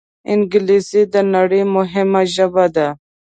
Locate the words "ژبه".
2.33-2.65